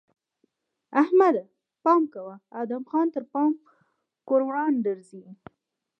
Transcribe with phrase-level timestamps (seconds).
[1.01, 1.43] احمده!
[1.83, 3.51] پام کوه؛ ادم خان تر پام
[4.27, 5.25] ګوروان درځي!